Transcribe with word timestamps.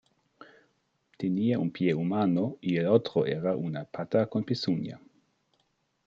Tenía 1.15 1.59
un 1.59 1.69
pie 1.69 1.93
humano 1.93 2.57
y 2.59 2.77
el 2.77 2.87
otro 2.87 3.27
era 3.27 3.55
una 3.55 3.85
pata 3.85 4.25
con 4.25 4.43
pezuña. 4.43 4.99